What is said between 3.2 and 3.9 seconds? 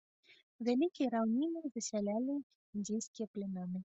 плямёны.